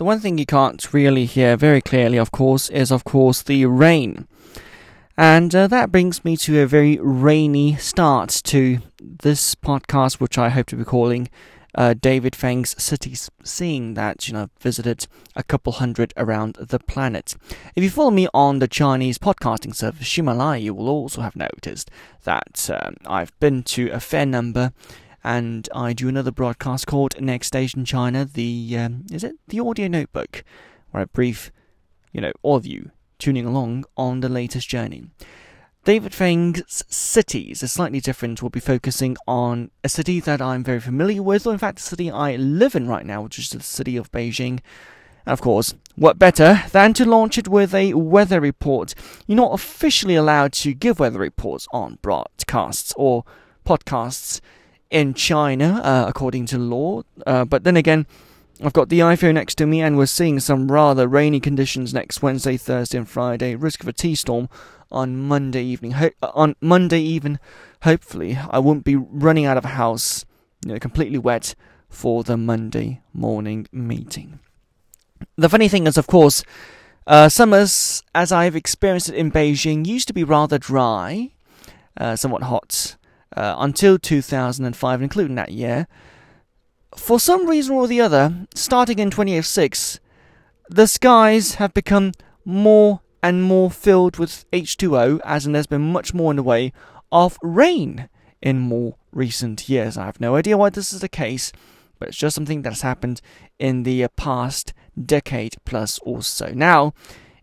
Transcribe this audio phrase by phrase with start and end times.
[0.00, 3.66] the one thing you can't really hear very clearly, of course, is of course the
[3.66, 4.26] rain.
[5.18, 10.48] And uh, that brings me to a very rainy start to this podcast, which I
[10.48, 11.28] hope to be calling
[11.74, 17.36] uh, David Feng's cities, seeing that you know visited a couple hundred around the planet.
[17.76, 21.90] If you follow me on the Chinese podcasting service Himalaya, you will also have noticed
[22.24, 24.72] that um, I've been to a fair number.
[25.22, 28.24] And I do another broadcast called Next Station China.
[28.24, 30.44] The um, is it the audio notebook,
[30.90, 31.52] where I brief,
[32.12, 35.04] you know, all of you tuning along on the latest journey.
[35.84, 38.42] David Feng's cities is slightly different.
[38.42, 41.82] We'll be focusing on a city that I'm very familiar with, or in fact, the
[41.82, 44.60] city I live in right now, which is the city of Beijing.
[45.24, 48.94] And of course, what better than to launch it with a weather report?
[49.26, 53.24] You're not officially allowed to give weather reports on broadcasts or
[53.66, 54.40] podcasts
[54.90, 57.02] in China, uh, according to law.
[57.26, 58.06] Uh, but then again,
[58.62, 62.22] I've got the iPhone next to me, and we're seeing some rather rainy conditions next
[62.22, 63.54] Wednesday, Thursday, and Friday.
[63.54, 64.48] Risk of a T-storm
[64.90, 65.92] on Monday evening.
[65.92, 67.38] Ho- uh, on Monday even,
[67.84, 70.26] hopefully, I won't be running out of house,
[70.64, 71.54] you know, completely wet
[71.88, 74.40] for the Monday morning meeting.
[75.36, 76.44] The funny thing is, of course,
[77.06, 81.30] uh, summers, as I've experienced it in Beijing, used to be rather dry,
[81.96, 82.96] uh, somewhat hot,
[83.36, 85.86] uh, until 2005, including that year.
[86.96, 90.00] For some reason or the other, starting in 2006,
[90.68, 92.12] the skies have become
[92.44, 96.72] more and more filled with H2O, as in there's been much more in the way
[97.12, 98.08] of rain
[98.40, 99.96] in more recent years.
[99.96, 101.52] I have no idea why this is the case,
[101.98, 103.20] but it's just something that's happened
[103.58, 106.52] in the past decade plus or so.
[106.54, 106.94] Now,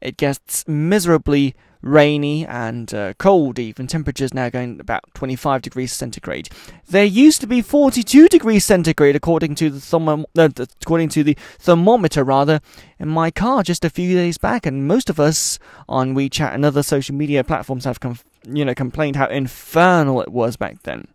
[0.00, 3.86] it gets miserably rainy and uh, cold even.
[3.86, 6.48] Temperatures now going about 25 degrees centigrade.
[6.88, 10.48] There used to be 42 degrees centigrade according to the thermo- uh,
[10.82, 12.60] according to the thermometer rather
[12.98, 16.64] in my car just a few days back and most of us on WeChat and
[16.64, 18.18] other social media platforms have com-
[18.48, 21.08] you know complained how infernal it was back then.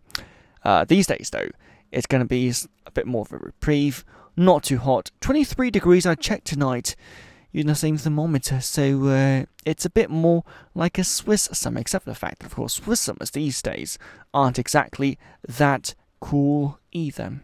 [0.64, 1.48] Uh, these days though,
[1.90, 2.52] it's going to be
[2.86, 4.04] a bit more of a reprieve,
[4.36, 5.10] not too hot.
[5.20, 6.94] 23 degrees I checked tonight
[7.52, 12.04] using the same thermometer, so uh, it's a bit more like a Swiss summer, except
[12.04, 13.98] for the fact that, of course, Swiss summers these days
[14.32, 17.40] aren't exactly that cool either.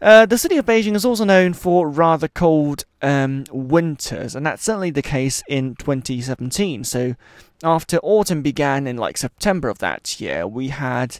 [0.00, 4.62] Uh, the city of Beijing is also known for rather cold um, winters, and that's
[4.62, 6.84] certainly the case in 2017.
[6.84, 7.16] So,
[7.64, 11.18] after autumn began in like September of that year, we had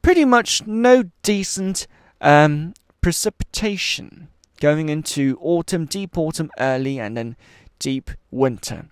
[0.00, 1.86] pretty much no decent
[2.22, 2.72] um,
[3.02, 4.28] precipitation
[4.60, 7.36] going into autumn, deep autumn early, and then
[7.78, 8.86] deep winter.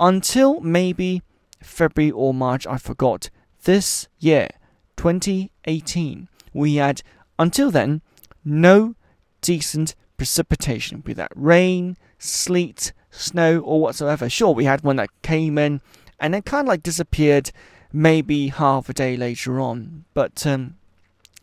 [0.00, 1.22] Until maybe
[1.62, 3.30] February or March, I forgot.
[3.64, 4.48] This year,
[4.96, 7.02] 2018, we had,
[7.38, 8.02] until then,
[8.44, 8.94] no
[9.40, 14.28] decent precipitation, be that rain, sleet, snow, or whatsoever.
[14.28, 15.80] Sure, we had one that came in
[16.20, 17.50] and then kind of like disappeared
[17.92, 20.04] maybe half a day later on.
[20.14, 20.76] But um,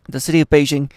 [0.08, 0.90] the city of Beijing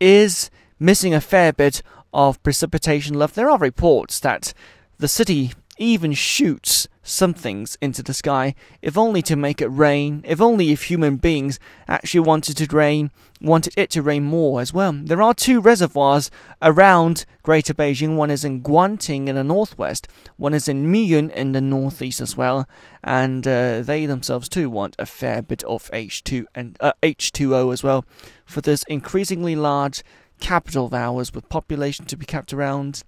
[0.00, 1.82] is missing a fair bit
[2.16, 3.34] of precipitation left.
[3.34, 4.54] There are reports that
[4.98, 10.22] the city even shoots some things into the sky, if only to make it rain,
[10.24, 13.10] if only if human beings actually wanted to rain,
[13.40, 14.92] wanted it to rain more as well.
[14.92, 16.30] There are two reservoirs
[16.62, 18.16] around Greater Beijing.
[18.16, 22.36] One is in Guanting in the northwest, one is in Miyun in the northeast as
[22.36, 22.66] well,
[23.04, 27.84] and uh, they themselves too want a fair bit of H2 and uh, H2O as
[27.84, 28.06] well
[28.46, 30.02] for this increasingly large
[30.40, 33.02] capital of ours with population to be kept around,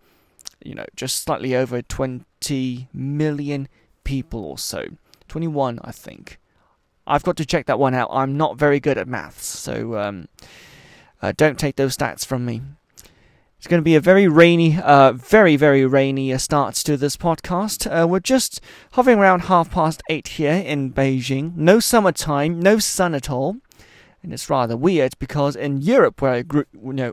[0.64, 3.68] you know, just slightly over 20 million
[4.04, 4.86] people or so.
[5.28, 6.38] 21, I think.
[7.06, 8.08] I've got to check that one out.
[8.12, 10.28] I'm not very good at maths, so um,
[11.22, 12.62] uh, don't take those stats from me.
[13.56, 17.16] It's going to be a very rainy, uh, very, very rainy uh, start to this
[17.16, 17.86] podcast.
[17.90, 18.60] Uh, we're just
[18.92, 21.56] hovering around half past eight here in Beijing.
[21.56, 23.56] No summertime, no sun at all
[24.22, 27.12] and it's rather weird because in Europe, where I grew, you know,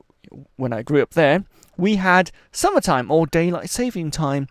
[0.55, 1.45] when I grew up there,
[1.77, 4.47] we had summertime or daylight saving time,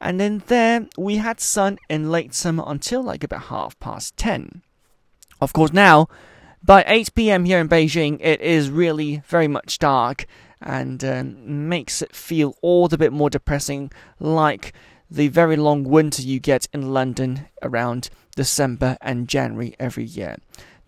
[0.00, 4.62] and then there we had sun in late summer until like about half past ten.
[5.40, 6.08] Of course, now
[6.66, 7.44] by 8 p.m.
[7.44, 10.26] here in Beijing, it is really very much dark
[10.60, 14.72] and um, makes it feel all the bit more depressing, like
[15.08, 20.36] the very long winter you get in London around December and January every year.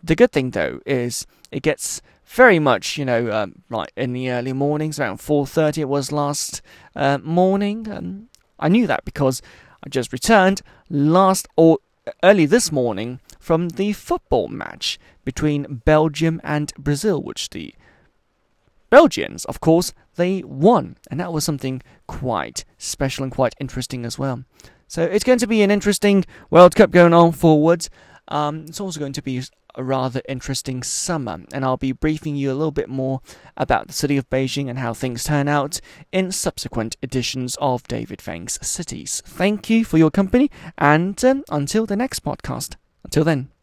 [0.02, 4.30] The good thing though is it gets very much, you know, um, like in the
[4.30, 6.62] early mornings, around 4:30 it was last
[6.94, 8.28] uh, morning.
[8.58, 9.40] I knew that because
[9.84, 11.78] I just returned last or
[12.22, 17.74] early this morning from the football match between Belgium and Brazil, which the
[18.90, 24.18] Belgians, of course, they won, and that was something quite special and quite interesting as
[24.18, 24.44] well.
[24.86, 27.90] So it's going to be an interesting World Cup going on forwards.
[28.28, 29.42] Um, it's also going to be
[29.78, 33.20] a rather interesting summer, and I'll be briefing you a little bit more
[33.56, 35.80] about the city of Beijing and how things turn out
[36.12, 39.22] in subsequent editions of David Feng's Cities.
[39.24, 42.76] Thank you for your company, and um, until the next podcast.
[43.04, 43.57] Until then.